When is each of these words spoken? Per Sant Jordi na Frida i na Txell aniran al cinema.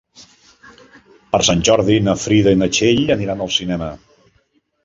Per 1.35 1.41
Sant 1.49 1.61
Jordi 1.69 1.99
na 2.07 2.17
Frida 2.23 2.57
i 2.57 2.59
na 2.63 2.71
Txell 2.79 3.15
aniran 3.19 3.47
al 3.47 3.55
cinema. 3.61 3.93